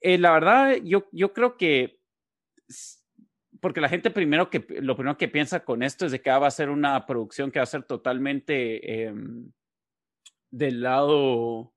[0.00, 2.00] eh, la verdad, yo, yo creo que
[3.60, 6.46] porque la gente primero que lo primero que piensa con esto es de que va
[6.46, 9.52] a ser una producción que va a ser totalmente em,
[10.50, 11.74] del lado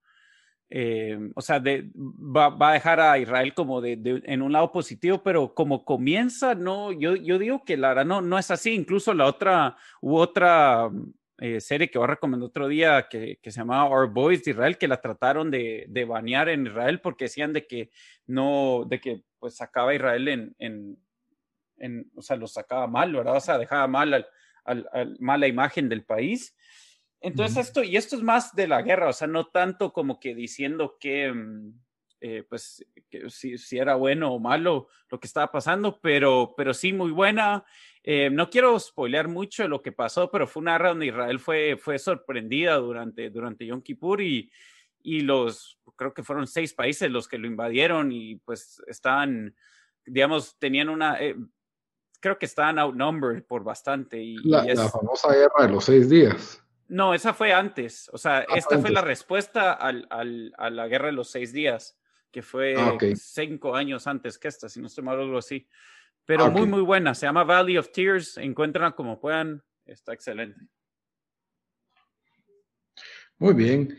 [0.71, 5.53] eh, o sea, va, a dejar a Israel como de, en un lado positivo, pero
[5.55, 8.73] como comienza, no, yo, digo que la verdad no, no es así.
[8.73, 10.89] Incluso la otra, u otra
[11.39, 14.77] eh, serie que voy a recomendar otro día que, se llamaba Our Boys de Israel,
[14.77, 17.89] que la trataron de, de, banear en Israel porque decían de que
[18.27, 23.37] no, de que pues sacaba Israel en, en, o sea, lo sacaba mal, ¿verdad?
[23.37, 26.55] O sea, dejaba mal al, al, imagen del país.
[27.21, 30.33] Entonces esto, y esto es más de la guerra, o sea, no tanto como que
[30.33, 31.73] diciendo que, mm,
[32.21, 32.85] eh, pues,
[33.29, 37.65] si, si, era bueno o malo lo que estaba pasando, pero, pero sí muy buena.
[38.03, 41.77] Eh, no quiero spoilear mucho lo que pasó, pero fue una guerra donde Israel fue,
[41.77, 44.49] fue sorprendida durante, durante Yom Kippur y,
[45.01, 49.55] y los, creo que fueron seis países los que lo invadieron y pues estaban,
[50.05, 51.35] digamos, tenían una, eh,
[52.19, 54.21] creo que estaban outnumbered por bastante.
[54.21, 56.63] Y, la, famosa guerra de los seis días.
[56.89, 58.09] No, esa fue antes.
[58.11, 61.53] O sea, ah, esta fue la respuesta al, al, a la guerra de los seis
[61.53, 61.97] días,
[62.31, 65.67] que fue ah, cinco años antes que esta, si no estoy mal, algo así.
[66.25, 67.13] Pero ah, muy, muy buena.
[67.13, 68.37] Se llama Valley of Tears.
[68.37, 69.63] Encuentran como puedan.
[69.85, 70.59] Está excelente.
[73.37, 73.97] Muy bien.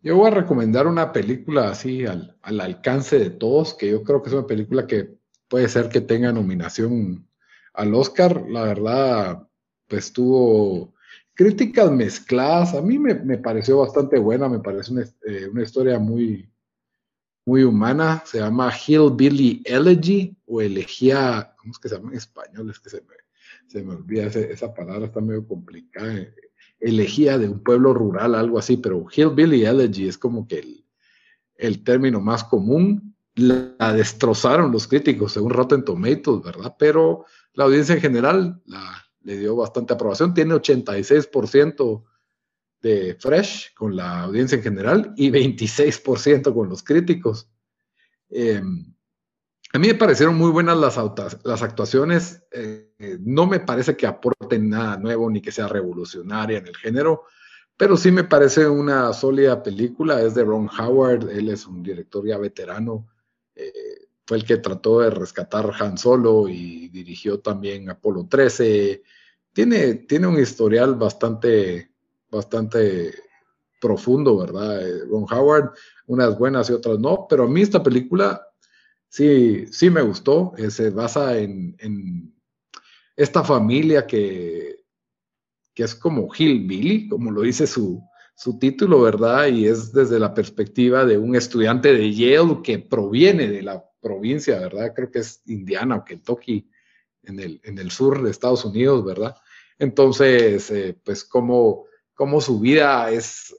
[0.00, 4.22] Yo voy a recomendar una película así al, al alcance de todos, que yo creo
[4.22, 5.18] que es una película que
[5.48, 7.28] puede ser que tenga nominación
[7.74, 9.48] al Oscar, la verdad,
[9.88, 10.94] pues tuvo
[11.38, 12.74] críticas mezcladas.
[12.74, 16.50] A mí me, pareció bastante buena, me parece una, eh, historia muy,
[17.46, 18.24] muy humana.
[18.26, 22.70] Se llama Hillbilly Elegy o elegía, ¿cómo es que se llama en español?
[22.70, 23.14] Es que se me,
[23.68, 26.26] se me olvida esa palabra, está medio complicada.
[26.80, 30.84] Elegía de un pueblo rural, algo así, pero Hillbilly Elegy es como que el,
[31.54, 33.14] el término más común.
[33.36, 36.74] La, destrozaron los críticos según Rotten Tomatoes, ¿verdad?
[36.76, 38.60] Pero la audiencia en general
[39.22, 42.04] le dio bastante aprobación, tiene 86%
[42.80, 47.50] de fresh con la audiencia en general y 26% con los críticos.
[48.30, 48.94] Em,
[49.72, 50.96] a mí me parecieron muy buenas las,
[51.44, 52.42] las actuaciones.
[52.52, 57.24] Eh, no me parece que aporten nada nuevo ni que sea revolucionaria en el género,
[57.76, 60.22] pero sí me parece una sólida película.
[60.22, 63.08] Es de Ron Howard, él es un director ya veterano.
[63.54, 69.02] Eh, fue el que trató de rescatar Han Solo y dirigió también Apolo 13.
[69.54, 71.92] Tiene, tiene un historial bastante,
[72.30, 73.14] bastante
[73.80, 74.86] profundo, ¿verdad?
[74.86, 75.70] Eh, Ron Howard,
[76.08, 78.46] unas buenas y otras no, pero a mí esta película
[79.08, 80.52] sí, sí me gustó.
[80.58, 82.34] Eh, se basa en,
[83.16, 84.84] esta familia que,
[85.72, 88.06] que es como Hillbilly, como lo dice su,
[88.36, 89.46] su título, ¿verdad?
[89.46, 94.58] Y es desde la perspectiva de un estudiante de Yale que proviene de la provincia,
[94.58, 94.92] ¿verdad?
[94.94, 96.68] Creo que es Indiana o Kentucky,
[97.24, 99.36] en el, en el sur de Estados Unidos, ¿verdad?
[99.78, 101.84] Entonces, eh, pues como,
[102.14, 103.54] como su vida es,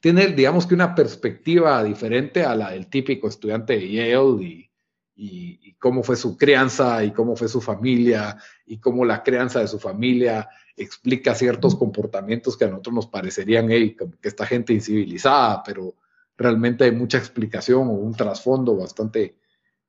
[0.00, 4.70] tiene, digamos que una perspectiva diferente a la del típico estudiante de Yale y,
[5.16, 9.68] y, cómo fue su crianza y cómo fue su familia y cómo la crianza de
[9.68, 14.72] su familia explica ciertos comportamientos que a nosotros nos parecerían, hey, como que esta gente
[14.72, 15.94] incivilizada, pero
[16.36, 19.38] realmente hay mucha explicación o un trasfondo bastante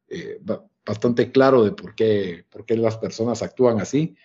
[0.10, 0.40] eh,
[0.86, 4.16] bastante claro de por qué, por qué las personas actúan así.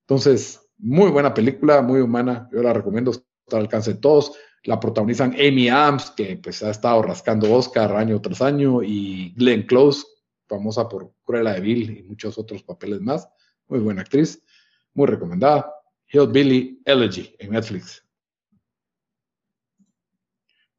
[0.00, 3.12] Entonces, muy buena película, muy humana, yo la recomiendo,
[3.50, 4.32] al alcance de todos.
[4.64, 9.62] La protagonizan Amy Adams, que pues ha estado rascando Oscar año tras año, y Glenn
[9.62, 10.06] Close,
[10.48, 13.28] famosa por Cruella de Vil y muchos otros papeles más.
[13.68, 14.42] Muy buena actriz,
[14.94, 15.72] muy recomendada.
[16.08, 18.04] Hillbilly Elegy en Netflix.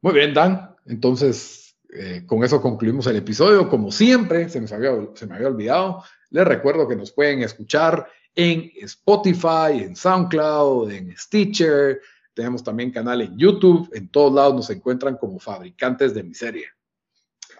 [0.02, 0.76] Muy bien, Dan.
[0.86, 1.63] Entonces,
[1.96, 3.70] eh, con eso concluimos el episodio.
[3.70, 6.04] Como siempre, se, había, se me había olvidado.
[6.30, 12.02] Les recuerdo que nos pueden escuchar en Spotify, en SoundCloud, en Stitcher.
[12.34, 13.90] Tenemos también canal en YouTube.
[13.94, 16.76] En todos lados nos encuentran como fabricantes de miseria.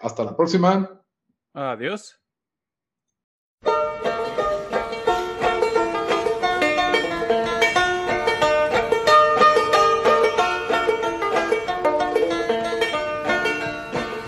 [0.00, 1.00] Hasta la próxima.
[1.52, 2.23] Adiós.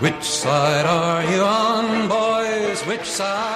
[0.07, 2.81] Which side are you on, boys?
[2.85, 3.46] Which side?